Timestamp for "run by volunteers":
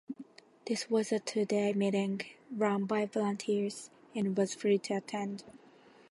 2.51-3.91